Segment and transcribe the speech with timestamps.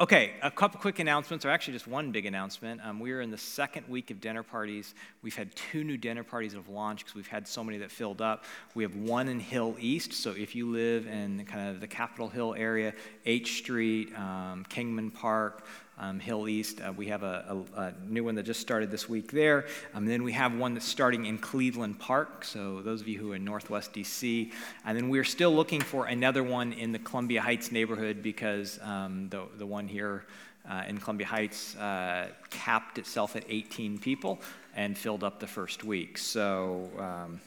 [0.00, 2.80] Okay, a couple quick announcements, or actually just one big announcement.
[2.82, 4.94] Um, we are in the second week of dinner parties.
[5.20, 7.90] We've had two new dinner parties that have launched because we've had so many that
[7.90, 8.46] filled up.
[8.74, 12.30] We have one in Hill East, so if you live in kind of the Capitol
[12.30, 12.94] Hill area,
[13.26, 15.66] H Street, um, Kingman Park,
[16.00, 16.80] um, Hill East.
[16.80, 19.66] Uh, we have a, a, a, new one that just started this week there.
[19.94, 23.32] Um, then we have one that's starting in Cleveland Park, so those of you who
[23.32, 24.50] are in Northwest DC.
[24.86, 29.28] And then we're still looking for another one in the Columbia Heights neighborhood because um,
[29.28, 30.24] the, the one here
[30.68, 34.40] uh, in Columbia Heights uh, capped itself at 18 people
[34.74, 36.16] and filled up the first week.
[36.16, 37.40] So um,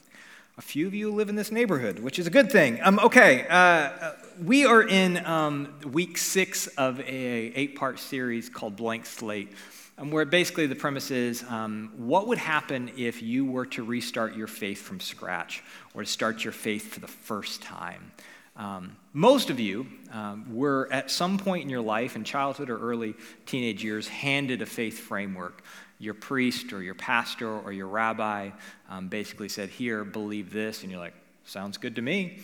[0.56, 2.80] a few of you live in this neighborhood, which is a good thing.
[2.84, 8.76] Um, okay, uh, uh, we are in um, week six of a eight-part series called
[8.76, 9.52] Blank Slate,
[9.98, 14.36] um, where basically the premise is um, what would happen if you were to restart
[14.36, 15.64] your faith from scratch
[15.96, 18.12] or to start your faith for the first time?
[18.56, 22.78] Um, most of you um, were at some point in your life, in childhood or
[22.78, 25.64] early teenage years, handed a faith framework
[26.04, 28.50] your priest or your pastor or your rabbi
[28.90, 30.84] um, basically said, Here, believe this.
[30.84, 32.40] And you're like, Sounds good to me.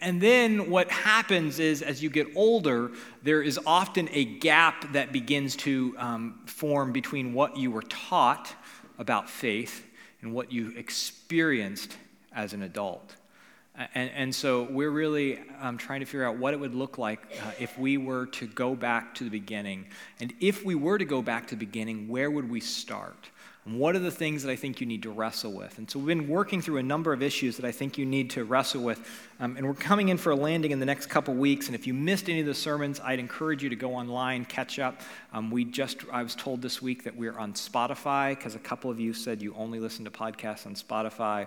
[0.00, 2.90] And then what happens is, as you get older,
[3.22, 8.52] there is often a gap that begins to um, form between what you were taught
[8.98, 9.86] about faith
[10.20, 11.96] and what you experienced
[12.32, 13.14] as an adult.
[13.94, 17.20] And, and so we're really um, trying to figure out what it would look like
[17.42, 19.86] uh, if we were to go back to the beginning.
[20.20, 23.30] And if we were to go back to the beginning, where would we start?
[23.68, 25.76] And what are the things that I think you need to wrestle with?
[25.76, 28.30] And so we've been working through a number of issues that I think you need
[28.30, 28.98] to wrestle with.
[29.40, 31.66] Um, and we're coming in for a landing in the next couple weeks.
[31.66, 34.78] And if you missed any of the sermons, I'd encourage you to go online, catch
[34.78, 35.02] up.
[35.34, 38.90] Um, we just, I was told this week that we're on Spotify because a couple
[38.90, 41.46] of you said you only listen to podcasts on Spotify.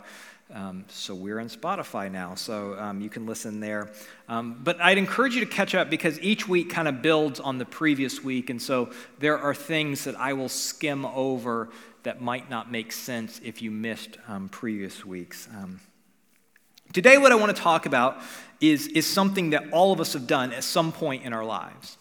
[0.53, 3.89] Um, so we're on Spotify now, so um, you can listen there.
[4.27, 7.57] Um, but I'd encourage you to catch up because each week kind of builds on
[7.57, 11.69] the previous week, and so there are things that I will skim over
[12.03, 15.47] that might not make sense if you missed um, previous weeks.
[15.55, 15.79] Um,
[16.91, 18.17] today, what I want to talk about
[18.59, 21.97] is, is something that all of us have done at some point in our lives,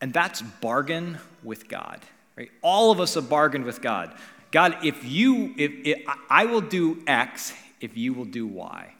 [0.00, 2.00] and that's bargain with God.
[2.36, 2.50] Right?
[2.62, 4.14] All of us have bargained with God.
[4.50, 8.94] God, if you, if, if, I will do X if you will do Y.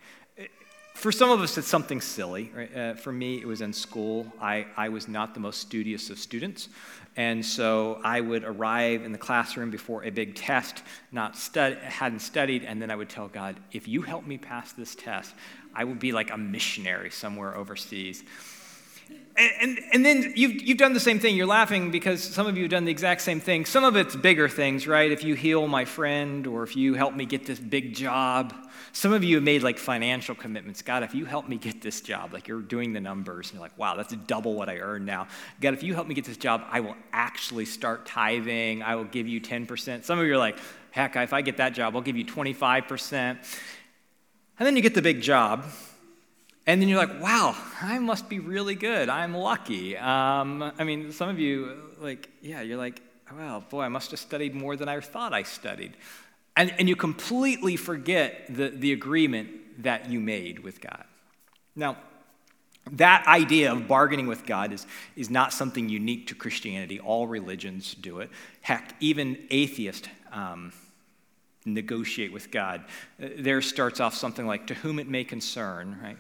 [0.94, 2.50] For some of us, it's something silly.
[2.54, 2.76] Right?
[2.76, 4.26] Uh, for me, it was in school.
[4.40, 6.68] I, I was not the most studious of students.
[7.16, 10.82] And so I would arrive in the classroom before a big test,
[11.12, 14.72] not stud- hadn't studied, and then I would tell God, if you help me pass
[14.72, 15.34] this test,
[15.74, 18.22] I would be like a missionary somewhere overseas.
[19.38, 21.36] And, and, then you've, you've done the same thing.
[21.36, 23.66] You're laughing because some of you have done the exact same thing.
[23.66, 25.12] Some of it's bigger things, right?
[25.12, 28.52] If you heal my friend or if you help me get this big job.
[28.92, 30.82] Some of you have made like financial commitments.
[30.82, 33.62] God, if you help me get this job, like you're doing the numbers and you're
[33.62, 35.28] like, wow, that's double what I earn now.
[35.60, 38.82] God, if you help me get this job, I will actually start tithing.
[38.82, 40.04] I will give you 10%.
[40.04, 40.58] Some of you are like,
[40.90, 43.14] heck, if I get that job, I'll give you 25%.
[44.58, 45.64] And then you get the big job
[46.68, 49.08] and then you're like, wow, I must be really good.
[49.08, 49.96] I'm lucky.
[49.96, 53.00] Um, I mean, some of you, like, yeah, you're like,
[53.34, 55.94] well, boy, I must have studied more than I thought I studied.
[56.58, 61.04] And, and you completely forget the, the agreement that you made with God.
[61.74, 61.96] Now,
[62.92, 64.86] that idea of bargaining with God is,
[65.16, 67.00] is not something unique to Christianity.
[67.00, 68.28] All religions do it.
[68.60, 70.74] Heck, even atheists um,
[71.64, 72.84] negotiate with God.
[73.18, 76.18] There starts off something like, to whom it may concern, right?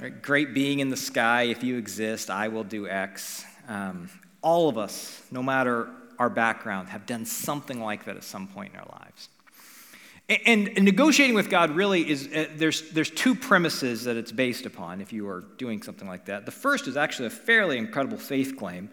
[0.00, 0.22] Right?
[0.22, 3.44] Great being in the sky, if you exist, I will do X.
[3.68, 4.08] Um,
[4.42, 5.88] all of us, no matter
[6.18, 9.28] our background, have done something like that at some point in our lives.
[10.28, 14.66] And, and negotiating with God really is, uh, there's, there's two premises that it's based
[14.66, 16.46] upon if you are doing something like that.
[16.46, 18.88] The first is actually a fairly incredible faith claim,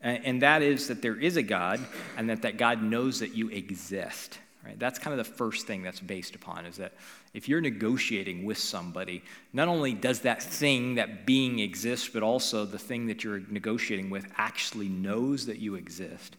[0.00, 1.80] and that is that there is a God
[2.16, 4.38] and that that God knows that you exist.
[4.64, 4.78] Right?
[4.78, 6.92] That's kind of the first thing that's based upon is that
[7.34, 12.64] if you're negotiating with somebody, not only does that thing, that being exist, but also
[12.64, 16.36] the thing that you're negotiating with actually knows that you exist.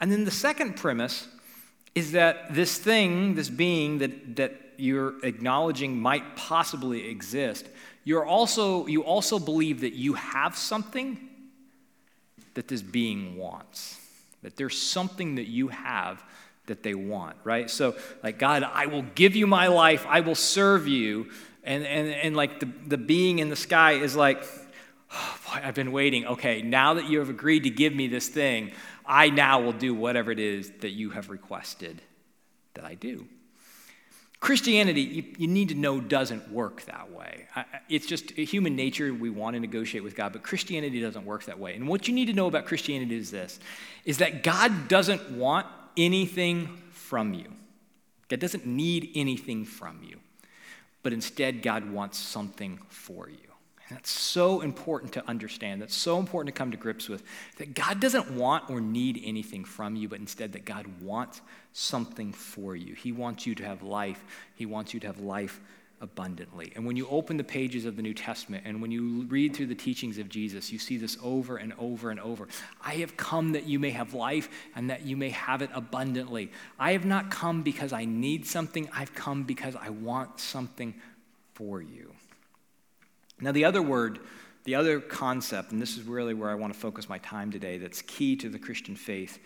[0.00, 1.28] And then the second premise
[1.94, 7.66] is that this thing, this being that, that you're acknowledging might possibly exist,
[8.04, 11.18] you're also, you also believe that you have something
[12.54, 14.00] that this being wants.
[14.42, 16.22] That there's something that you have
[16.66, 17.70] that they want, right?
[17.70, 21.30] So, like, God, I will give you my life, I will serve you.
[21.64, 24.44] And, and, and like the, the being in the sky is like,
[25.12, 26.26] oh, boy, I've been waiting.
[26.26, 28.70] Okay, now that you have agreed to give me this thing,
[29.04, 32.02] I now will do whatever it is that you have requested
[32.74, 33.26] that I do.
[34.38, 37.46] Christianity, you, you, need to know, doesn't work that way.
[37.88, 39.12] It's just human nature.
[39.12, 41.74] We want to negotiate with God, but Christianity doesn't work that way.
[41.74, 43.58] And what you need to know about Christianity is this
[44.04, 45.66] is that God doesn't want
[45.96, 47.52] anything from you.
[48.28, 50.18] God doesn't need anything from you,
[51.02, 53.36] but instead, God wants something for you.
[53.88, 55.80] And that's so important to understand.
[55.80, 57.22] That's so important to come to grips with.
[57.58, 61.40] That God doesn't want or need anything from you, but instead that God wants
[61.72, 62.94] something for you.
[62.94, 64.24] He wants you to have life.
[64.56, 65.60] He wants you to have life
[66.00, 66.72] abundantly.
[66.76, 69.66] And when you open the pages of the New Testament and when you read through
[69.66, 72.48] the teachings of Jesus, you see this over and over and over.
[72.84, 76.50] I have come that you may have life and that you may have it abundantly.
[76.78, 80.94] I have not come because I need something, I've come because I want something
[81.54, 82.12] for you.
[83.40, 84.20] Now, the other word,
[84.64, 87.78] the other concept, and this is really where I want to focus my time today,
[87.78, 89.38] that's key to the Christian faith,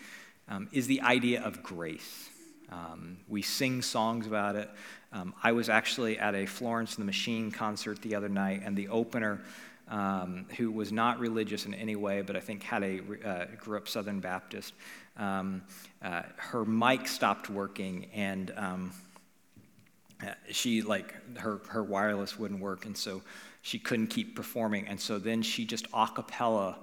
[0.49, 2.29] um, is the idea of grace.
[2.71, 4.69] Um, we sing songs about it.
[5.13, 8.77] Um, I was actually at a Florence and the Machine concert the other night, and
[8.77, 9.41] the opener,
[9.89, 13.77] um, who was not religious in any way, but I think had a uh, grew
[13.77, 14.73] up Southern Baptist,
[15.17, 15.61] um,
[16.01, 18.91] uh, her mic stopped working, and um,
[20.25, 23.21] uh, she like her her wireless wouldn't work, and so
[23.61, 24.87] she couldn't keep performing.
[24.87, 26.77] And so then she just a cappella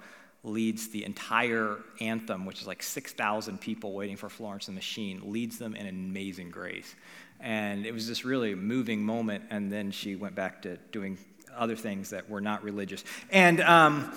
[0.44, 5.32] leads the entire anthem, which is like 6,000 people waiting for Florence and the Machine,
[5.32, 6.94] leads them in amazing grace.
[7.40, 9.44] And it was this really moving moment.
[9.50, 11.18] And then she went back to doing
[11.56, 13.04] other things that were not religious.
[13.30, 14.12] And um,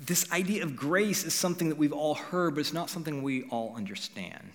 [0.00, 3.44] this idea of grace is something that we've all heard, but it's not something we
[3.44, 4.52] all understand.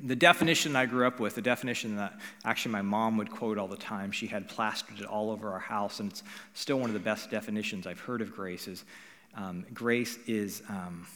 [0.00, 3.66] The definition I grew up with, the definition that actually my mom would quote all
[3.66, 6.22] the time, she had plastered it all over our house, and it's
[6.54, 8.84] still one of the best definitions I've heard of grace is
[9.34, 11.06] um, grace is um,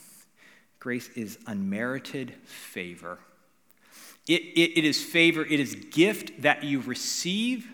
[0.78, 3.18] grace is unmerited favor.
[4.26, 7.68] It, it, it is favor, it is gift that you receive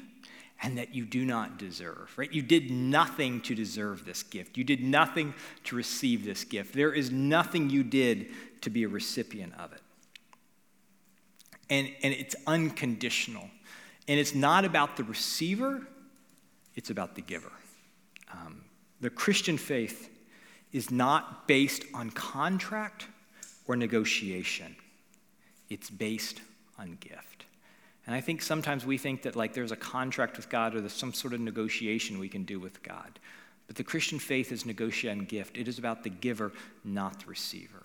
[0.62, 2.32] and that you do not deserve, right?
[2.32, 4.56] You did nothing to deserve this gift.
[4.56, 5.34] You did nothing
[5.64, 6.74] to receive this gift.
[6.74, 8.28] There is nothing you did
[8.62, 9.80] to be a recipient of it
[11.70, 13.48] and, and it's unconditional.
[14.06, 15.86] And it's not about the receiver,
[16.74, 17.52] it's about the giver.
[18.32, 18.62] Um,
[19.00, 20.10] the Christian faith
[20.72, 23.06] is not based on contract
[23.66, 24.76] or negotiation,
[25.68, 26.40] it's based
[26.78, 27.44] on gift.
[28.06, 30.94] And I think sometimes we think that like there's a contract with God or there's
[30.94, 33.18] some sort of negotiation we can do with God.
[33.66, 35.58] But the Christian faith is negotiation gift.
[35.58, 36.52] It is about the giver,
[36.84, 37.84] not the receiver.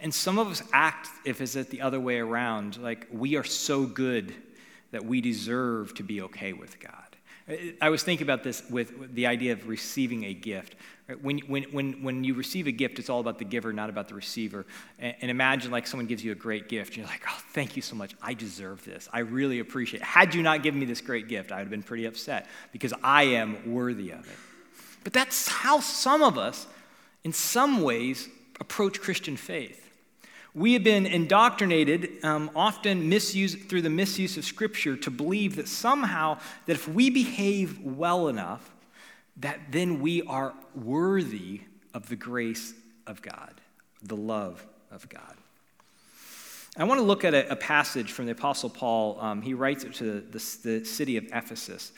[0.00, 3.86] And some of us act if it's the other way around, like we are so
[3.86, 4.34] good
[4.92, 6.94] that we deserve to be okay with God.
[7.80, 10.76] I was thinking about this with the idea of receiving a gift.
[11.20, 14.06] When, when, when, when you receive a gift, it's all about the giver, not about
[14.06, 14.64] the receiver.
[15.00, 16.96] And, and imagine like someone gives you a great gift.
[16.96, 18.14] You're like, oh, thank you so much.
[18.22, 19.08] I deserve this.
[19.12, 20.06] I really appreciate it.
[20.06, 22.94] Had you not given me this great gift, I would have been pretty upset because
[23.02, 24.36] I am worthy of it.
[25.02, 26.68] But that's how some of us,
[27.24, 28.28] in some ways,
[28.60, 29.88] approach Christian faith.
[30.54, 35.68] We have been indoctrinated, um, often misused through the misuse of Scripture, to believe that
[35.68, 38.70] somehow that if we behave well enough,
[39.36, 41.62] that then we are worthy
[41.94, 42.74] of the grace
[43.06, 43.54] of God,
[44.02, 45.34] the love of God.
[46.76, 49.20] I want to look at a, a passage from the Apostle Paul.
[49.20, 51.92] Um, he writes it to the, the city of Ephesus.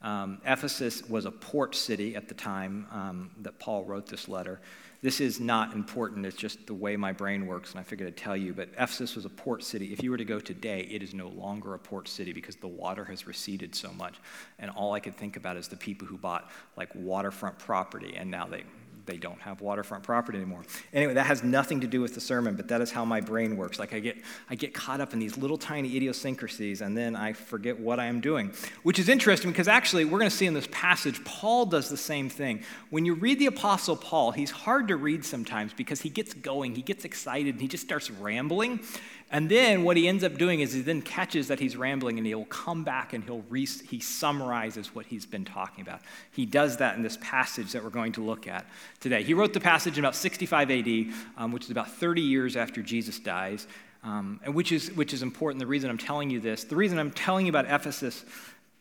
[0.00, 4.60] Um, Ephesus was a port city at the time um, that Paul wrote this letter.
[5.00, 8.16] This is not important, it's just the way my brain works, and I figured I'd
[8.16, 8.52] tell you.
[8.52, 9.92] But Ephesus was a port city.
[9.92, 12.66] If you were to go today, it is no longer a port city because the
[12.66, 14.16] water has receded so much.
[14.58, 18.28] And all I could think about is the people who bought like waterfront property, and
[18.28, 18.64] now they
[19.08, 20.62] they don't have waterfront property anymore.
[20.92, 23.56] Anyway, that has nothing to do with the sermon, but that is how my brain
[23.56, 23.80] works.
[23.80, 27.32] Like I get, I get caught up in these little tiny idiosyncrasies, and then I
[27.32, 28.52] forget what I am doing,
[28.84, 31.96] which is interesting because actually, we're going to see in this passage, Paul does the
[31.96, 32.62] same thing.
[32.90, 36.74] When you read the Apostle Paul, he's hard to read sometimes because he gets going,
[36.74, 38.80] he gets excited, and he just starts rambling.
[39.30, 42.26] And then what he ends up doing is he then catches that he's rambling and
[42.26, 46.00] he'll come back and he'll re- he summarizes what he's been talking about.
[46.32, 48.64] He does that in this passage that we're going to look at
[49.00, 49.22] today.
[49.22, 51.06] He wrote the passage in about 65 AD,
[51.36, 53.66] um, which is about 30 years after Jesus dies,
[54.02, 55.60] um, and which is, which is important.
[55.60, 58.24] The reason I'm telling you this, the reason I'm telling you about Ephesus,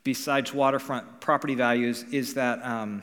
[0.06, 3.02] besides waterfront property values, is that um,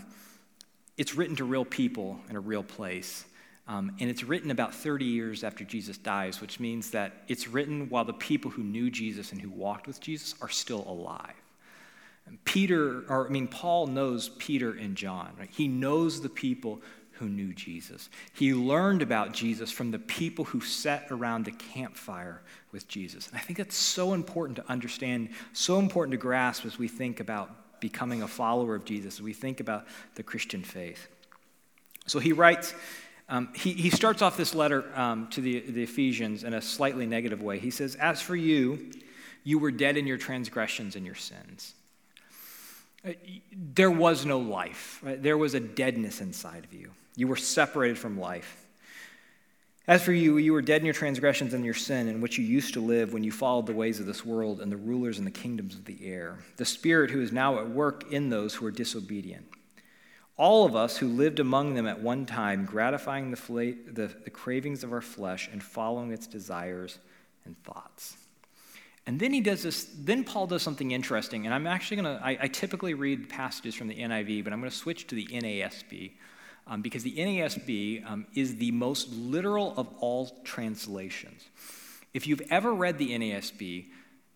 [0.97, 3.27] it's written to real people in a real place.
[3.67, 7.89] Um, and it's written about 30 years after Jesus dies, which means that it's written
[7.89, 11.33] while the people who knew Jesus and who walked with Jesus are still alive.
[12.27, 15.51] And Peter, or I mean, Paul knows Peter and John, right?
[15.51, 18.09] He knows the people who knew Jesus.
[18.33, 22.43] He learned about Jesus from the people who sat around the campfire
[22.73, 23.29] with Jesus.
[23.29, 27.21] And I think that's so important to understand, so important to grasp as we think
[27.21, 31.07] about becoming a follower of Jesus, as we think about the Christian faith.
[32.07, 32.75] So he writes,
[33.29, 37.07] um, he, he starts off this letter um, to the, the Ephesians in a slightly
[37.07, 37.59] negative way.
[37.59, 38.93] He says, As for you,
[39.45, 41.75] you were dead in your transgressions and your sins.
[43.07, 43.13] Uh,
[43.53, 45.23] there was no life, right?
[45.23, 46.91] there was a deadness inside of you.
[47.17, 48.61] You were separated from life.
[49.87, 52.45] As for you, you were dead in your transgressions and your sin, in which you
[52.45, 55.27] used to live when you followed the ways of this world and the rulers and
[55.27, 58.65] the kingdoms of the air, the Spirit who is now at work in those who
[58.65, 59.47] are disobedient.
[60.37, 64.83] All of us who lived among them at one time, gratifying the, the, the cravings
[64.83, 66.99] of our flesh and following its desires
[67.45, 68.17] and thoughts.
[69.07, 71.45] And then he does this, then Paul does something interesting.
[71.45, 74.71] And I'm actually going to, I typically read passages from the NIV, but I'm going
[74.71, 76.13] to switch to the NASB
[76.67, 81.45] um, because the NASB um, is the most literal of all translations.
[82.15, 83.87] If you've ever read the NASB,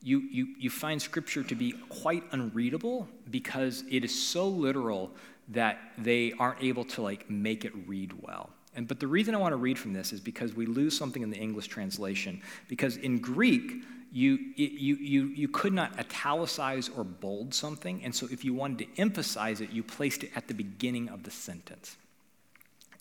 [0.02, 5.10] you, you, you find scripture to be quite unreadable because it is so literal
[5.48, 8.50] that they aren't able to like make it read well.
[8.74, 11.22] And, but the reason I want to read from this is because we lose something
[11.22, 12.40] in the English translation.
[12.68, 18.02] Because in Greek, you, you, you, you could not italicize or bold something.
[18.04, 21.24] And so if you wanted to emphasize it, you placed it at the beginning of
[21.24, 21.96] the sentence.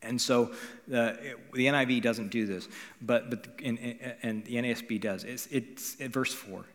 [0.01, 0.47] And so uh,
[0.87, 2.67] the, the NIV doesn't do this,
[3.01, 3.77] but, but in,
[4.21, 5.23] and the NASB does.
[5.23, 6.65] It's, it's verse 4.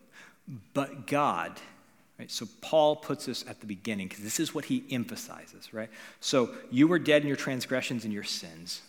[0.74, 1.60] But God,
[2.22, 2.30] right?
[2.30, 5.90] So Paul puts this at the beginning because this is what he emphasizes, right?
[6.20, 8.80] So you were dead in your transgressions and your sins,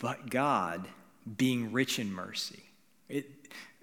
[0.00, 0.88] but God,
[1.36, 2.64] being rich in mercy,
[3.08, 3.26] it,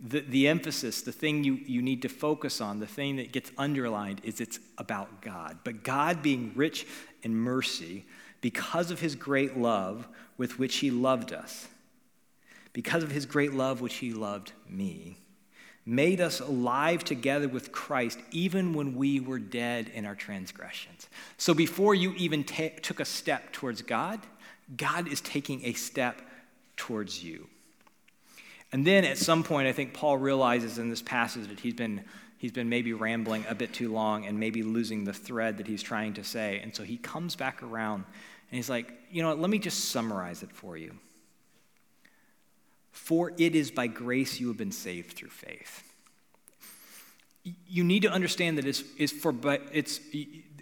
[0.05, 3.51] the, the emphasis, the thing you, you need to focus on, the thing that gets
[3.57, 5.59] underlined is it's about God.
[5.63, 6.85] But God being rich
[7.23, 8.05] in mercy
[8.41, 11.69] because of his great love with which he loved us,
[12.73, 15.19] because of his great love which he loved me,
[15.87, 21.07] made us alive together with Christ even when we were dead in our transgressions.
[21.37, 24.19] So before you even ta- took a step towards God,
[24.75, 26.21] God is taking a step
[26.75, 27.47] towards you.
[28.73, 32.03] And then at some point, I think Paul realizes in this passage that he's been,
[32.37, 35.81] he's been maybe rambling a bit too long and maybe losing the thread that he's
[35.81, 36.59] trying to say.
[36.61, 38.03] And so he comes back around
[38.51, 40.97] and he's like, you know what, let me just summarize it for you.
[42.97, 45.83] For it is by grace you have been saved through faith.
[47.65, 49.33] You need to understand that it's, it's, for,
[49.71, 50.01] it's,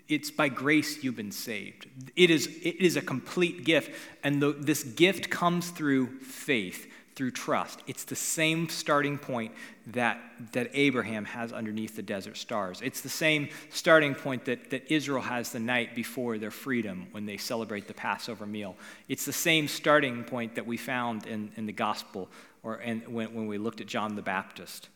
[0.08, 1.88] it's by grace you've been saved.
[2.16, 3.90] It is, it is a complete gift,
[4.24, 7.82] and the, this gift comes through faith through trust.
[7.88, 9.54] It's the same starting point
[9.88, 10.20] that,
[10.52, 12.82] that Abraham has underneath the desert stars.
[12.84, 17.26] It's the same starting point that, that Israel has the night before their freedom when
[17.26, 18.76] they celebrate the Passover meal.
[19.08, 22.30] It's the same starting point that we found in, in the gospel
[22.64, 24.90] or in, when, when we looked at John the Baptist.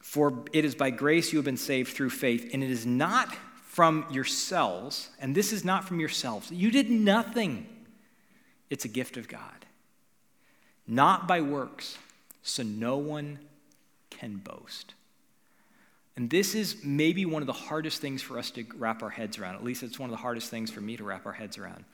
[0.00, 3.34] For it is by grace you have been saved through faith, and it is not
[3.66, 6.50] from yourselves, and this is not from yourselves.
[6.50, 7.66] You did nothing,
[8.68, 9.59] it's a gift of God
[10.90, 11.96] not by works,
[12.42, 13.38] so no one
[14.10, 14.94] can boast.
[16.16, 19.38] And this is maybe one of the hardest things for us to wrap our heads
[19.38, 19.54] around.
[19.54, 21.84] At least it's one of the hardest things for me to wrap our heads around.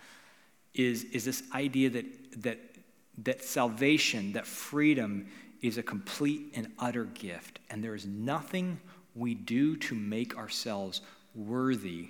[0.74, 2.58] Is, is this idea that, that,
[3.24, 5.28] that salvation, that freedom
[5.62, 8.80] is a complete and utter gift, and there is nothing
[9.14, 11.00] we do to make ourselves
[11.34, 12.08] worthy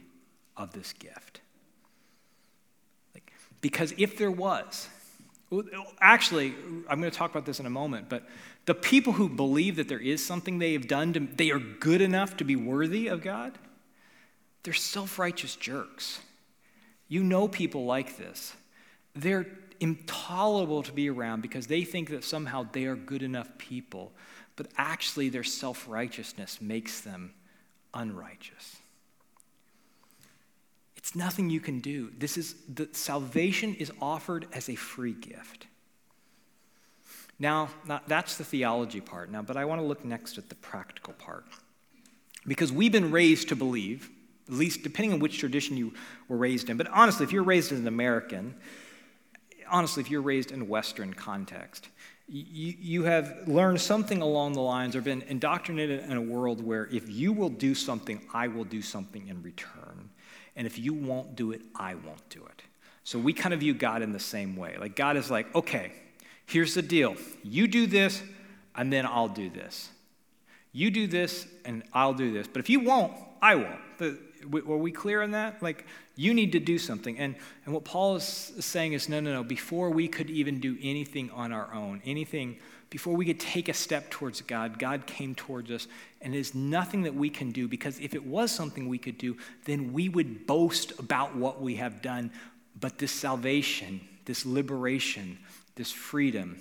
[0.56, 1.40] of this gift.
[3.14, 4.88] Like, because if there was,
[6.00, 6.54] Actually,
[6.88, 8.24] I'm going to talk about this in a moment, but
[8.64, 12.00] the people who believe that there is something they have done, to, they are good
[12.00, 13.58] enough to be worthy of God,
[14.64, 16.20] they're self righteous jerks.
[17.08, 18.54] You know people like this.
[19.14, 19.46] They're
[19.78, 24.12] intolerable to be around because they think that somehow they are good enough people,
[24.56, 27.32] but actually their self righteousness makes them
[27.94, 28.78] unrighteous.
[31.06, 32.10] It's nothing you can do.
[32.18, 35.68] This is the salvation is offered as a free gift.
[37.38, 39.30] Now, now, that's the theology part.
[39.30, 41.44] Now, but I want to look next at the practical part.
[42.44, 44.10] Because we've been raised to believe,
[44.48, 45.94] at least depending on which tradition you
[46.26, 48.56] were raised in, but honestly, if you're raised as an American,
[49.70, 51.88] honestly, if you're raised in Western context,
[52.26, 56.86] you, you have learned something along the lines or been indoctrinated in a world where
[56.86, 60.10] if you will do something, I will do something in return.
[60.56, 62.62] And if you won't do it, I won't do it.
[63.04, 64.76] So we kind of view God in the same way.
[64.80, 65.92] Like God is like, okay,
[66.46, 67.14] here's the deal.
[67.44, 68.22] You do this,
[68.74, 69.90] and then I'll do this.
[70.72, 72.46] You do this, and I'll do this.
[72.46, 73.80] But if you won't, I won't.
[74.00, 75.62] Are we clear on that?
[75.62, 75.86] Like,
[76.16, 77.18] you need to do something.
[77.18, 77.34] And,
[77.64, 79.44] and what Paul is saying is no, no, no.
[79.44, 82.58] Before we could even do anything on our own, anything,
[82.90, 85.88] before we could take a step towards God, God came towards us.
[86.20, 89.18] And it is nothing that we can do because if it was something we could
[89.18, 92.30] do, then we would boast about what we have done.
[92.78, 95.38] But this salvation, this liberation,
[95.74, 96.58] this freedom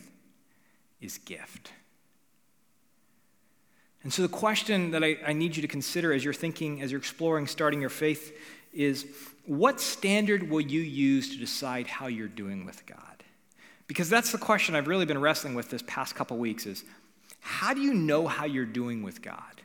[0.99, 1.71] is gift.
[4.03, 6.91] And so, the question that I, I, need you to consider as you're thinking, as
[6.91, 8.37] you're exploring starting your faith,
[8.71, 9.07] is
[9.45, 13.14] what standard will you use to decide how you're doing with God?
[13.87, 16.83] Because that's the question I've really been wrestling with this past couple weeks is
[17.39, 19.61] how do you know how you're doing with God?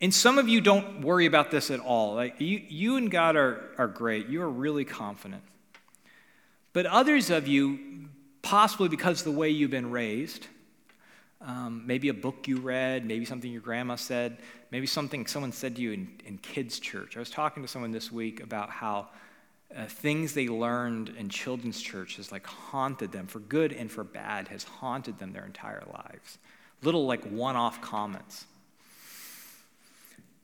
[0.00, 2.14] And some of you don't worry about this at all.
[2.14, 4.28] Like you, you and God are, are great.
[4.28, 5.42] You are really confident.
[6.72, 8.08] But others of you,
[8.42, 10.46] possibly because of the way you've been raised,
[11.40, 14.38] um, maybe a book you read, maybe something your grandma said,
[14.70, 17.16] maybe something someone said to you in, in kids' church.
[17.16, 19.08] I was talking to someone this week about how
[19.76, 24.04] uh, things they learned in children's church has like haunted them for good and for
[24.04, 26.38] bad, has haunted them their entire lives.
[26.82, 28.46] Little like one off comments.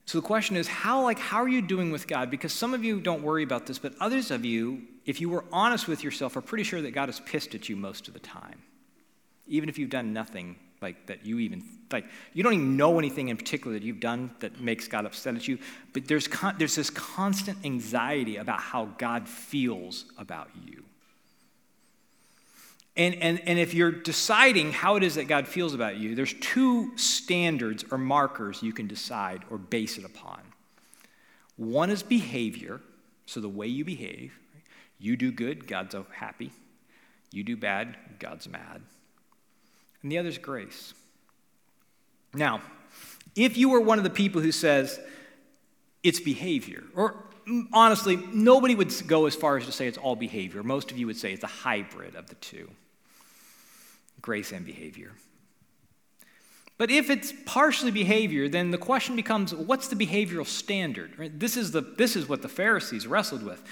[0.06, 2.30] So the question is, how like how are you doing with God?
[2.30, 5.44] Because some of you don't worry about this, but others of you, if you were
[5.52, 8.20] honest with yourself, are pretty sure that God is pissed at you most of the
[8.20, 8.62] time,
[9.46, 13.28] even if you've done nothing like that you even like you don't even know anything
[13.28, 15.58] in particular that you've done that makes god upset at you
[15.94, 20.84] but there's con- there's this constant anxiety about how god feels about you.
[22.96, 26.34] And, and, and if you're deciding how it is that god feels about you there's
[26.34, 30.40] two standards or markers you can decide or base it upon.
[31.56, 32.82] One is behavior
[33.24, 34.38] so the way you behave.
[34.98, 36.52] You do good god's happy.
[37.32, 38.82] You do bad god's mad
[40.04, 40.92] and the other is grace.
[42.34, 42.60] Now,
[43.34, 45.00] if you were one of the people who says
[46.02, 47.16] it's behavior, or
[47.72, 50.62] honestly, nobody would go as far as to say it's all behavior.
[50.62, 52.70] Most of you would say it's a hybrid of the two
[54.20, 55.12] grace and behavior.
[56.76, 61.38] But if it's partially behavior, then the question becomes what's the behavioral standard?
[61.38, 63.62] This, is the, this is what the Pharisees wrestled with.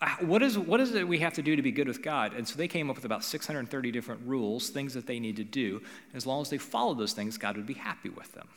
[0.00, 2.34] Uh, what is, what is it we have to do to be good with God?
[2.34, 5.44] And so they came up with about 630 different rules, things that they need to
[5.44, 5.82] do.
[6.14, 8.48] As long as they follow those things, God would be happy with them.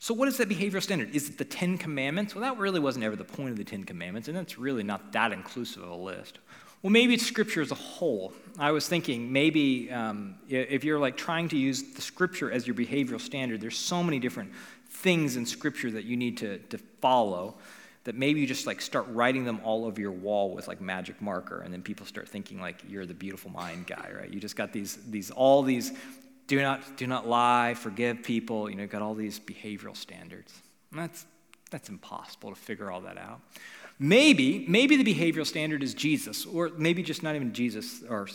[0.00, 1.14] So, what is that behavioral standard?
[1.14, 2.34] Is it the Ten Commandments?
[2.34, 5.12] Well, that really wasn't ever the point of the Ten Commandments, and that's really not
[5.12, 6.40] that inclusive of a list.
[6.82, 8.34] Well, maybe it's Scripture as a whole.
[8.58, 12.76] I was thinking maybe um, if you're like trying to use the Scripture as your
[12.76, 14.52] behavioral standard, there's so many different
[14.90, 17.54] things in Scripture that you need to, to follow
[18.04, 21.20] that maybe you just like start writing them all over your wall with like magic
[21.20, 24.32] marker and then people start thinking like you're the beautiful mind guy right?
[24.32, 25.92] You just got these these all these
[26.46, 30.52] do not do not lie forgive people you know got all these behavioral standards.
[30.92, 31.26] And that's
[31.70, 33.40] that's impossible to figure all that out.
[33.98, 38.28] Maybe maybe the behavioral standard is jesus or maybe just not even jesus or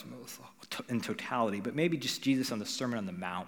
[0.87, 3.47] in totality but maybe just jesus on the sermon on the mount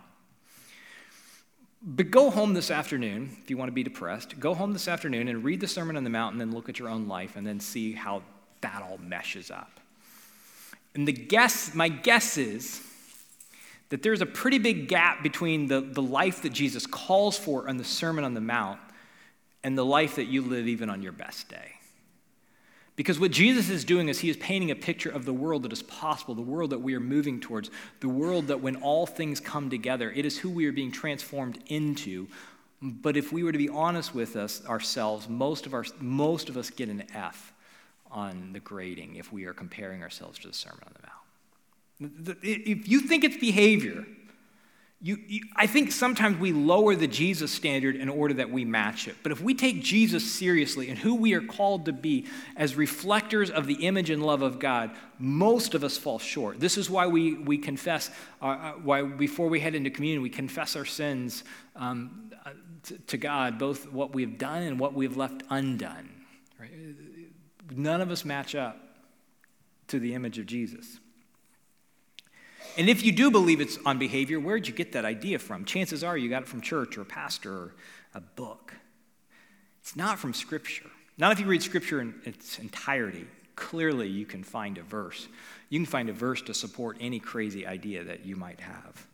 [1.83, 5.27] but go home this afternoon, if you want to be depressed, go home this afternoon
[5.27, 7.45] and read the Sermon on the Mount and then look at your own life and
[7.45, 8.21] then see how
[8.61, 9.79] that all meshes up.
[10.93, 12.81] And the guess, my guess is
[13.89, 17.77] that there's a pretty big gap between the, the life that Jesus calls for in
[17.77, 18.79] the Sermon on the Mount
[19.63, 21.73] and the life that you live even on your best day.
[22.95, 25.71] Because what Jesus is doing is he is painting a picture of the world that
[25.71, 29.39] is possible, the world that we are moving towards, the world that when all things
[29.39, 32.27] come together, it is who we are being transformed into.
[32.81, 36.57] But if we were to be honest with us ourselves, most of, our, most of
[36.57, 37.53] us get an F
[38.11, 42.39] on the grading if we are comparing ourselves to the Sermon on the Mount.
[42.43, 44.05] If you think it's behavior,
[45.03, 49.07] you, you, I think sometimes we lower the Jesus standard in order that we match
[49.07, 49.15] it.
[49.23, 53.49] But if we take Jesus seriously and who we are called to be as reflectors
[53.49, 56.59] of the image and love of God, most of us fall short.
[56.59, 58.11] This is why we, we confess,
[58.43, 61.43] uh, uh why before we head into communion, we confess our sins
[61.75, 62.31] um,
[62.83, 66.09] to, to, God, both what we've done and what we've left undone.
[66.59, 66.71] Right?
[67.71, 68.77] None of us match up
[69.87, 70.99] to the image of Jesus.
[72.77, 75.65] And if you do believe it's on behavior, where'd you get that idea from?
[75.65, 77.75] Chances are you got it from church or a pastor or
[78.13, 78.73] a book.
[79.81, 80.89] It's not from Scripture.
[81.17, 83.27] Not if you read Scripture in its entirety.
[83.55, 85.27] Clearly, you can find a verse.
[85.69, 89.07] You can find a verse to support any crazy idea that you might have.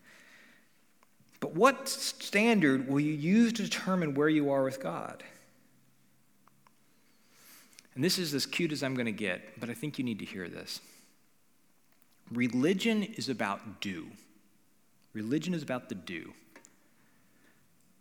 [1.40, 5.24] But what standard will you use to determine where you are with God?
[7.96, 10.20] And this is as cute as I'm going to get, but I think you need
[10.20, 10.82] to hear this.
[12.32, 14.08] Religion is about do.
[15.14, 16.34] Religion is about the do.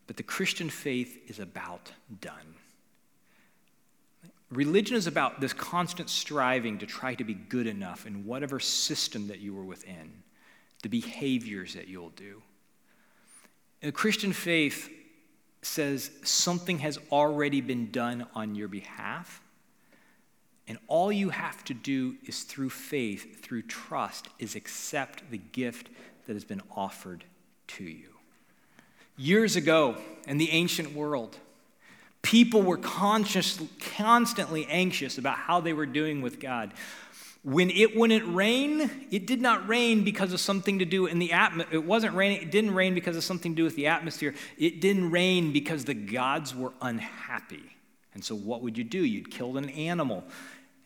[0.07, 2.55] But the Christian faith is about done.
[4.51, 9.27] Religion is about this constant striving to try to be good enough in whatever system
[9.29, 10.23] that you are within,
[10.83, 12.43] the behaviors that you'll do.
[13.83, 14.89] And the Christian faith
[15.63, 19.41] says something has already been done on your behalf,
[20.69, 25.89] and all you have to do is through faith, through trust, is accept the gift
[26.27, 27.25] that has been offered
[27.69, 28.09] to you.
[29.17, 31.39] Years ago in the ancient world,
[32.27, 33.61] People were conscious,
[33.95, 36.75] constantly anxious about how they were doing with God.
[37.45, 41.31] When it wouldn't rain, it did not rain because of something to do in the
[41.31, 41.77] atmosphere.
[41.77, 44.35] It wasn't raining, it didn't rain because of something to do with the atmosphere.
[44.59, 47.77] It didn't rain because the gods were unhappy.
[48.17, 49.05] And so what would you do?
[49.05, 50.25] You'd kill an animal.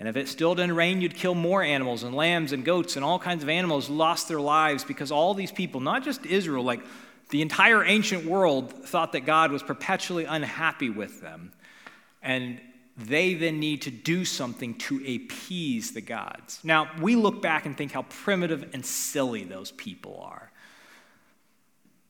[0.01, 3.05] And if it still didn't rain, you'd kill more animals, and lambs and goats and
[3.05, 6.81] all kinds of animals lost their lives because all these people, not just Israel, like
[7.29, 11.53] the entire ancient world thought that God was perpetually unhappy with them.
[12.21, 12.61] And
[12.97, 16.59] they then need to do something to appease the gods.
[16.64, 20.51] Now, we look back and think how primitive and silly those people are.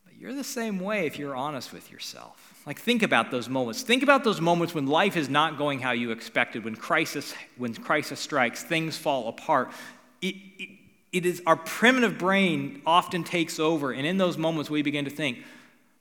[0.07, 2.60] But you're the same way if you're honest with yourself.
[2.67, 3.83] Like, think about those moments.
[3.83, 7.75] Think about those moments when life is not going how you expected, when crisis, when
[7.75, 9.71] crisis strikes, things fall apart.
[10.21, 10.69] It, it,
[11.13, 15.11] it is our primitive brain often takes over, and in those moments we begin to
[15.11, 15.39] think,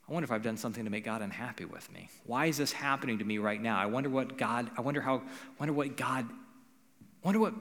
[0.08, 2.08] I wonder if I've done something to make God unhappy with me.
[2.26, 3.78] Why is this happening to me right now?
[3.78, 5.22] I wonder what God, I wonder how,
[5.58, 6.28] wonder what God,
[7.22, 7.54] wonder what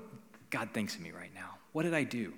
[0.49, 1.55] God thinks of me right now.
[1.71, 2.33] What did I do?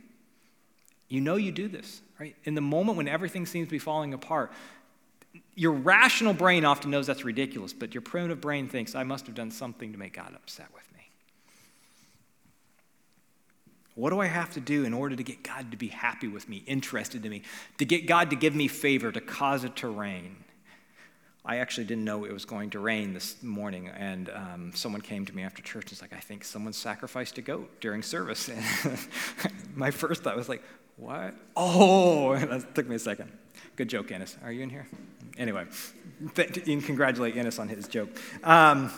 [1.08, 2.36] You know you do this, right?
[2.44, 4.52] In the moment when everything seems to be falling apart,
[5.56, 9.36] your rational brain often knows that's ridiculous, but your primitive brain thinks, I must have
[9.36, 11.10] done something to make God upset with me.
[13.96, 16.48] What do I have to do in order to get God to be happy with
[16.48, 17.42] me, interested in me,
[17.78, 20.38] to get God to give me favor, to cause it to rain?
[21.44, 25.26] I actually didn't know it was going to rain this morning, and um, someone came
[25.26, 28.48] to me after church and was like, I think someone sacrificed a goat during service.
[28.48, 28.64] And
[29.76, 30.62] my first thought was like,
[30.98, 31.34] what?
[31.58, 33.32] Oh, and that took me a second.
[33.76, 34.38] Good joke, Ennis.
[34.44, 34.88] Are you in here?
[35.38, 35.66] Anyway,
[36.36, 38.10] th- congratulate Ennis on his joke.
[38.44, 38.92] Um,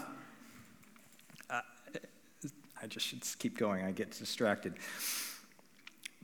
[2.84, 3.86] I just should keep going.
[3.86, 4.74] I get distracted.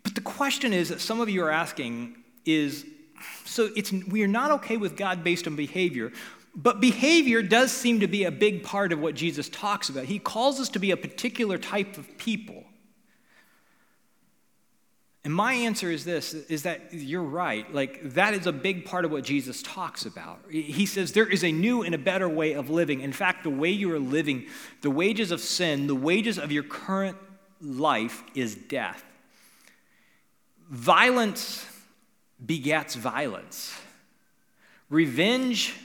[0.04, 2.86] But the question is that some of you are asking is
[3.46, 6.12] so it's we are not okay with God based on behavior,
[6.54, 10.06] but behavior does seem to be a big part of what Jesus talks about.
[10.06, 12.66] He calls us to be a particular type of people.
[15.26, 17.72] And my answer is this is that you're right.
[17.74, 20.40] Like, that is a big part of what Jesus talks about.
[20.50, 23.02] He says there is a new and a better way of living.
[23.02, 24.46] In fact, the way you are living,
[24.82, 27.18] the wages of sin, the wages of your current
[27.62, 29.04] life is death.
[30.70, 31.66] Violence
[32.46, 33.74] begets violence.
[34.90, 35.76] Revenge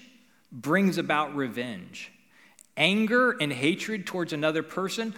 [0.52, 2.12] brings about revenge.
[2.76, 5.14] Anger and hatred towards another person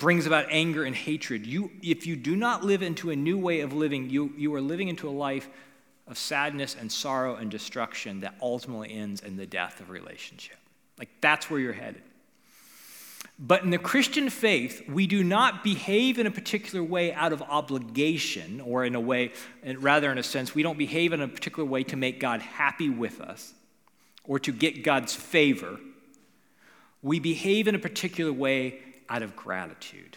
[0.00, 1.46] brings about anger and hatred.
[1.46, 4.60] You, if you do not live into a new way of living, you, you are
[4.60, 5.48] living into a life
[6.08, 10.56] of sadness and sorrow and destruction that ultimately ends in the death of relationship.
[10.98, 12.02] Like that's where you're headed.
[13.38, 17.40] But in the Christian faith, we do not behave in a particular way out of
[17.42, 19.32] obligation, or in a way,
[19.78, 22.90] rather in a sense, we don't behave in a particular way to make God happy
[22.90, 23.54] with us
[24.24, 25.78] or to get God's favor.
[27.02, 30.16] We behave in a particular way out of gratitude.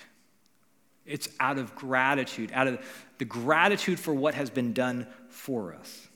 [1.06, 2.79] It's out of gratitude, out of
[3.17, 6.08] the gratitude for what has been done for us.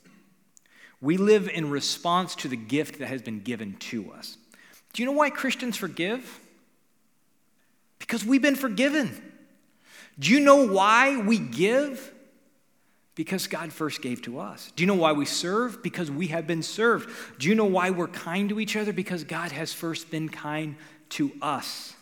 [1.01, 4.37] We live in response to the gift that has been given to us.
[4.93, 6.39] Do you know why Christians forgive?
[7.99, 9.11] Because we've been forgiven.
[10.17, 12.13] Do you know why we give?
[13.13, 14.71] Because God first gave to us.
[14.75, 15.83] Do you know why we serve?
[15.83, 17.09] Because we have been served.
[17.39, 18.93] Do you know why we're kind to each other?
[18.93, 20.77] Because God has first been kind
[21.09, 21.95] to us.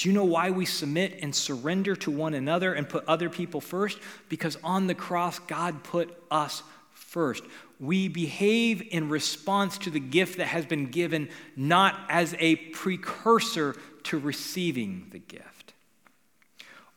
[0.00, 3.60] Do you know why we submit and surrender to one another and put other people
[3.60, 3.98] first?
[4.30, 6.62] Because on the cross, God put us
[6.94, 7.44] first.
[7.78, 13.76] We behave in response to the gift that has been given, not as a precursor
[14.04, 15.74] to receiving the gift.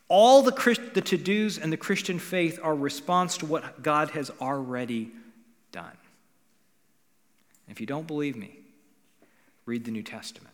[0.08, 4.12] All the, Christ- the to dos and the Christian faith are response to what God
[4.12, 5.12] has already
[5.74, 5.98] done.
[7.68, 8.60] If you don't believe me,
[9.66, 10.53] read the New Testament.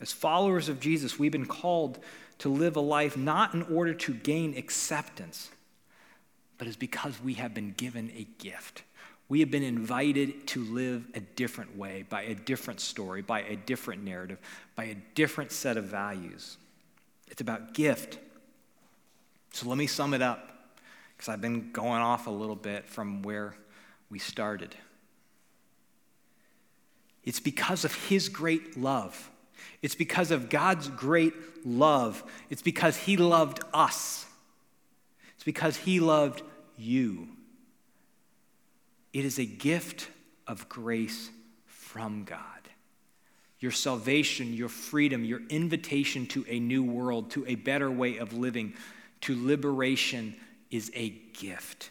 [0.00, 1.98] As followers of Jesus, we've been called
[2.38, 5.50] to live a life not in order to gain acceptance,
[6.58, 8.82] but is because we have been given a gift.
[9.28, 13.56] We have been invited to live a different way, by a different story, by a
[13.56, 14.38] different narrative,
[14.76, 16.58] by a different set of values.
[17.28, 18.18] It's about gift.
[19.52, 20.76] So let me sum it up,
[21.16, 23.54] because I've been going off a little bit from where
[24.10, 24.74] we started.
[27.24, 29.30] It's because of His great love
[29.82, 31.34] It's because of God's great
[31.66, 32.22] love.
[32.50, 34.26] It's because He loved us.
[35.34, 36.42] It's because He loved
[36.76, 37.28] you.
[39.12, 40.08] It is a gift
[40.46, 41.30] of grace
[41.66, 42.40] from God.
[43.60, 48.32] Your salvation, your freedom, your invitation to a new world, to a better way of
[48.32, 48.74] living,
[49.22, 50.34] to liberation
[50.70, 51.90] is a gift.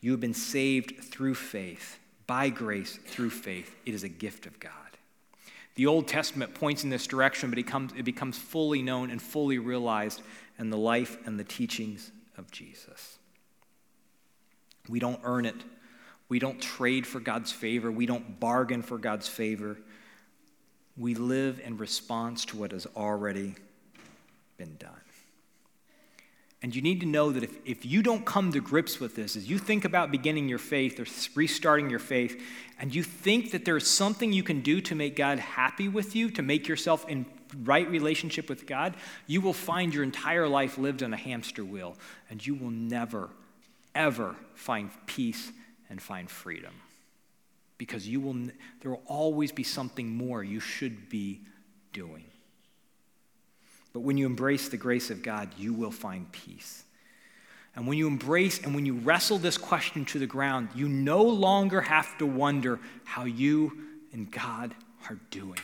[0.00, 3.74] You have been saved through faith, by grace through faith.
[3.84, 4.81] It is a gift of God.
[5.74, 9.58] The Old Testament points in this direction, but it, it becomes fully known and fully
[9.58, 10.22] realized
[10.58, 13.18] in the life and the teachings of Jesus.
[14.88, 15.56] We don't earn it.
[16.28, 17.90] We don't trade for God's favor.
[17.90, 19.78] We don't bargain for God's favor.
[20.96, 23.54] We live in response to what has already
[24.56, 25.01] been done.
[26.62, 29.34] And you need to know that if, if you don't come to grips with this,
[29.34, 32.40] as you think about beginning your faith or restarting your faith,
[32.78, 36.30] and you think that there's something you can do to make God happy with you,
[36.30, 37.26] to make yourself in
[37.64, 38.94] right relationship with God,
[39.26, 41.96] you will find your entire life lived on a hamster wheel,
[42.30, 43.30] and you will never,
[43.94, 45.50] ever find peace
[45.90, 46.74] and find freedom.
[47.76, 48.36] Because you will,
[48.80, 51.40] there will always be something more you should be
[51.92, 52.24] doing.
[53.92, 56.84] But when you embrace the grace of God, you will find peace.
[57.74, 61.22] And when you embrace and when you wrestle this question to the ground, you no
[61.22, 63.72] longer have to wonder how you
[64.12, 64.74] and God
[65.08, 65.60] are doing.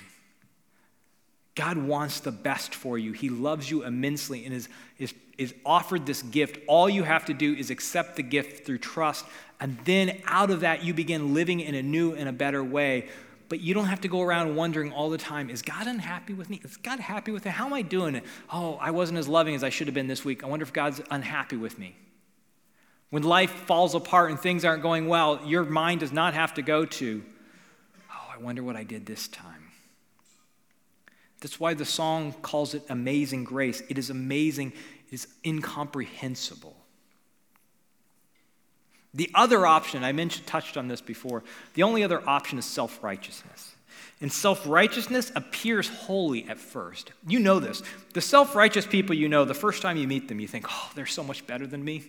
[1.55, 3.13] God wants the best for you.
[3.13, 6.59] He loves you immensely and is, is, is offered this gift.
[6.69, 9.27] All you have to do is accept the gift through trust.
[9.61, 13.09] And then out of that, you begin living in a new and a better way
[13.49, 16.51] but you don't have to go around wondering all the time, is God unhappy with
[16.51, 16.61] me?
[16.65, 17.51] Is God happy with me?
[17.51, 18.15] How am I doing?
[18.15, 18.25] it?
[18.53, 20.45] Oh, I wasn't as loving as I should have been this week.
[20.45, 21.97] I wonder if God's unhappy with me.
[23.11, 26.63] When life falls apart and things aren't going well, your mind does not have to
[26.63, 27.25] go to,
[28.11, 29.71] oh, I wonder what I did this time.
[31.41, 33.83] That's why the song calls it amazing grace.
[33.89, 34.73] It is amazing,
[35.07, 36.77] it is incomprehensible.
[39.15, 41.43] The other option, I mentioned, touched on this before,
[41.75, 43.75] the only other option is self righteousness.
[44.21, 47.13] And self righteousness appears holy at first.
[47.27, 47.83] You know this.
[48.15, 50.91] The self righteous people you know, the first time you meet them, you think, oh,
[50.95, 52.05] they're so much better than me.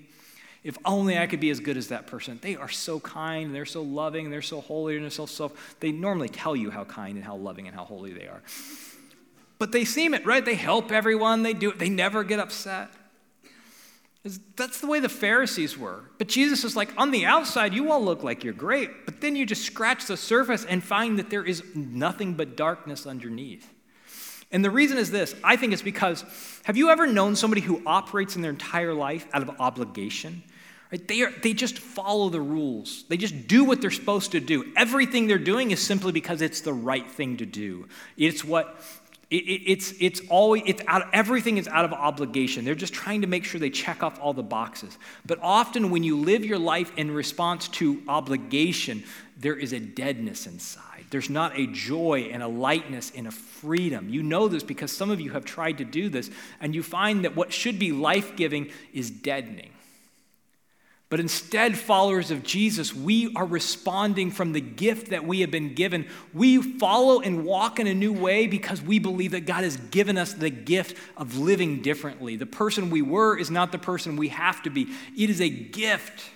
[0.63, 2.37] If only I could be as good as that person.
[2.41, 5.25] They are so kind, and they're so loving, and they're so holy, and they're so
[5.25, 5.77] self.
[5.79, 8.41] They normally tell you how kind and how loving and how holy they are.
[9.57, 10.43] But they seem it, right?
[10.43, 12.89] They help everyone, they do it, they never get upset.
[14.23, 16.03] That's the way the Pharisees were.
[16.17, 19.35] But Jesus is like, on the outside, you all look like you're great, but then
[19.35, 23.73] you just scratch the surface and find that there is nothing but darkness underneath.
[24.51, 26.23] And the reason is this I think it's because
[26.63, 30.43] have you ever known somebody who operates in their entire life out of obligation?
[30.91, 31.07] Right?
[31.07, 33.05] They, are, they just follow the rules.
[33.09, 34.73] They just do what they're supposed to do.
[34.75, 37.87] Everything they're doing is simply because it's the right thing to do.
[38.17, 38.81] It's what
[39.31, 42.65] it, it, it's, it's always, it's out, everything is out of obligation.
[42.65, 44.97] They're just trying to make sure they check off all the boxes.
[45.25, 49.03] But often when you live your life in response to obligation,
[49.37, 51.05] there is a deadness inside.
[51.11, 54.09] There's not a joy and a lightness and a freedom.
[54.09, 57.23] You know this because some of you have tried to do this, and you find
[57.23, 59.71] that what should be life giving is deadening.
[61.09, 65.73] But instead, followers of Jesus, we are responding from the gift that we have been
[65.73, 66.07] given.
[66.35, 70.19] We follow and walk in a new way because we believe that God has given
[70.19, 72.35] us the gift of living differently.
[72.35, 75.49] The person we were is not the person we have to be, it is a
[75.49, 76.29] gift.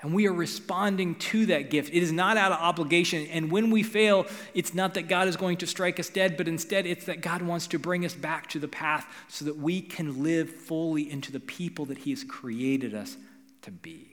[0.00, 1.92] And we are responding to that gift.
[1.92, 3.26] It is not out of obligation.
[3.32, 6.46] And when we fail, it's not that God is going to strike us dead, but
[6.46, 9.80] instead it's that God wants to bring us back to the path so that we
[9.80, 13.16] can live fully into the people that He has created us
[13.62, 14.07] to be.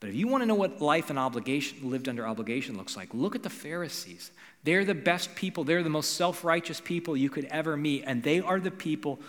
[0.00, 3.12] But if you want to know what life and obligation, lived under obligation looks like,
[3.12, 4.32] look at the Pharisees.
[4.64, 8.22] They're the best people, they're the most self righteous people you could ever meet, and
[8.22, 9.20] they are the people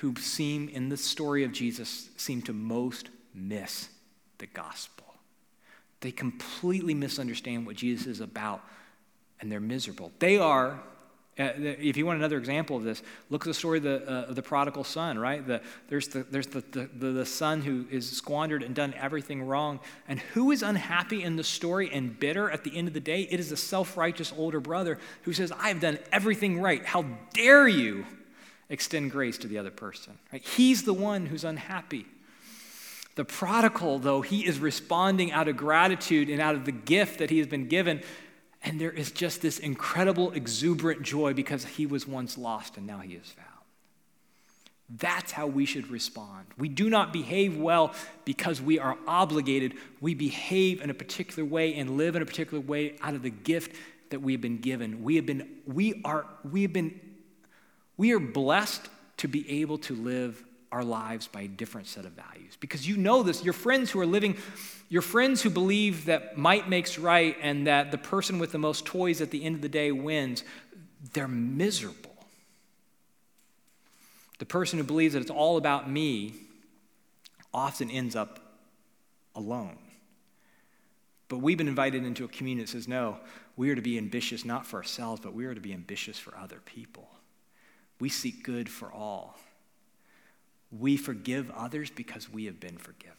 [0.00, 3.88] who seem, in the story of Jesus, seem to most miss
[4.38, 5.06] the gospel.
[6.00, 8.62] They completely misunderstand what Jesus is about,
[9.40, 10.12] and they're miserable.
[10.18, 10.80] They are
[11.36, 14.36] if you want another example of this, look at the story of the, uh, of
[14.36, 15.46] the prodigal son, right?
[15.46, 19.80] The, there's the, there's the, the, the, son who is squandered and done everything wrong.
[20.08, 23.22] And who is unhappy in the story and bitter at the end of the day?
[23.22, 26.84] It is the self righteous older brother who says, I have done everything right.
[26.84, 28.04] How dare you
[28.68, 30.18] extend grace to the other person?
[30.32, 30.42] Right?
[30.42, 32.04] He's the one who's unhappy.
[33.14, 37.30] The prodigal, though, he is responding out of gratitude and out of the gift that
[37.30, 38.02] he has been given
[38.64, 42.98] and there is just this incredible, exuberant joy because he was once lost and now
[42.98, 43.48] he is found.
[44.88, 46.46] That's how we should respond.
[46.58, 47.94] We do not behave well
[48.24, 49.74] because we are obligated.
[50.00, 53.30] We behave in a particular way and live in a particular way out of the
[53.30, 53.74] gift
[54.10, 55.02] that we have been given.
[55.02, 57.00] We have been, we are, we have been,
[57.96, 62.12] we are blessed to be able to live our lives by a different set of
[62.12, 62.56] values.
[62.58, 64.36] Because you know this, your friends who are living,
[64.88, 68.86] your friends who believe that might makes right and that the person with the most
[68.86, 70.42] toys at the end of the day wins,
[71.12, 72.10] they're miserable.
[74.38, 76.34] The person who believes that it's all about me
[77.54, 78.40] often ends up
[79.36, 79.78] alone.
[81.28, 83.18] But we've been invited into a community that says, no,
[83.56, 86.36] we are to be ambitious not for ourselves, but we are to be ambitious for
[86.36, 87.08] other people.
[88.00, 89.38] We seek good for all.
[90.78, 93.12] We forgive others because we have been forgiven.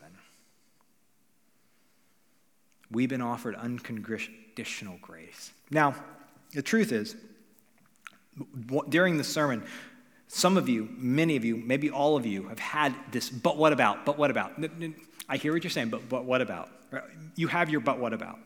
[2.89, 5.51] We've been offered unconditional grace.
[5.71, 5.95] Now,
[6.53, 7.15] the truth is,
[8.89, 9.63] during the sermon,
[10.27, 13.73] some of you, many of you, maybe all of you have had this, but what
[13.73, 14.05] about?
[14.05, 14.53] But what about?
[15.29, 16.69] I hear what you're saying, but, but what about?
[17.35, 18.39] You have your but what about.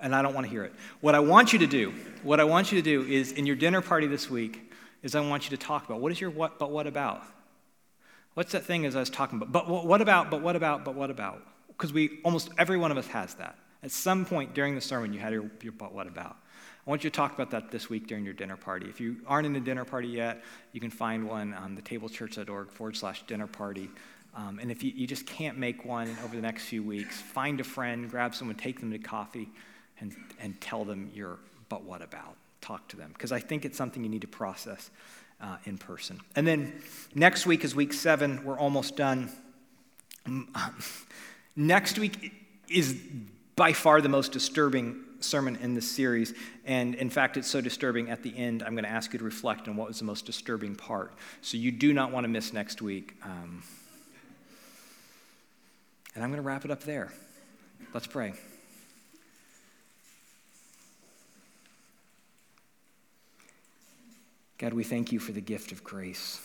[0.00, 0.72] And I don't want to hear it.
[1.00, 3.56] What I want you to do, what I want you to do is in your
[3.56, 4.70] dinner party this week,
[5.02, 7.22] is I want you to talk about what is your what but what about?
[8.34, 9.52] What's that thing as I was talking about?
[9.52, 11.42] But what about, but what about, but what about?
[11.68, 13.56] Because we almost every one of us has that.
[13.82, 16.36] At some point during the sermon, you had your, your but what about.
[16.86, 18.86] I want you to talk about that this week during your dinner party.
[18.88, 20.42] If you aren't in a dinner party yet,
[20.72, 23.88] you can find one on thetablechurch.org forward slash dinner party.
[24.34, 27.60] Um, and if you, you just can't make one over the next few weeks, find
[27.60, 29.48] a friend, grab someone, take them to coffee,
[30.00, 32.36] and, and tell them your but what about.
[32.60, 33.10] Talk to them.
[33.12, 34.90] Because I think it's something you need to process
[35.44, 36.20] uh, in person.
[36.34, 36.72] And then
[37.14, 38.44] next week is week seven.
[38.44, 39.30] We're almost done.
[40.26, 40.46] Mm,
[41.56, 42.32] next week
[42.68, 42.98] is
[43.54, 46.34] by far the most disturbing sermon in this series.
[46.64, 49.24] And in fact, it's so disturbing at the end, I'm going to ask you to
[49.24, 51.12] reflect on what was the most disturbing part.
[51.42, 53.14] So you do not want to miss next week.
[53.22, 53.62] Um,
[56.14, 57.12] and I'm going to wrap it up there.
[57.92, 58.34] Let's pray.
[64.58, 66.40] God, we thank you for the gift of grace.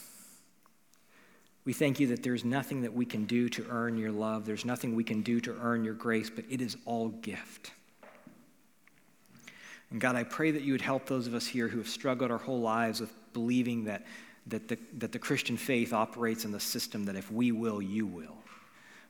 [1.65, 4.45] We thank you that there's nothing that we can do to earn your love.
[4.45, 7.71] There's nothing we can do to earn your grace, but it is all gift.
[9.91, 12.31] And God, I pray that you would help those of us here who have struggled
[12.31, 14.05] our whole lives with believing that,
[14.47, 18.05] that, the, that the Christian faith operates in the system that if we will, you
[18.05, 18.37] will.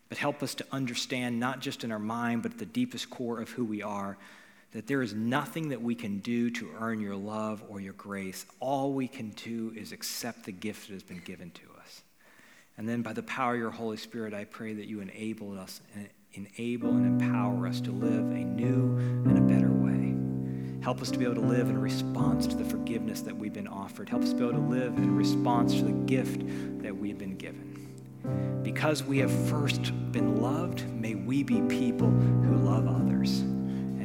[0.09, 3.39] But help us to understand, not just in our mind, but at the deepest core
[3.39, 4.17] of who we are,
[4.71, 8.45] that there is nothing that we can do to earn your love or your grace.
[8.59, 12.03] All we can do is accept the gift that has been given to us.
[12.77, 15.81] And then by the power of your Holy Spirit, I pray that you enable us,
[16.33, 20.15] enable and empower us to live a new and a better way.
[20.81, 23.67] Help us to be able to live in response to the forgiveness that we've been
[23.67, 24.07] offered.
[24.07, 26.41] Help us to be able to live in response to the gift
[26.81, 27.65] that we've been given.
[28.63, 33.43] Because we have first been loved, may we be people who love others.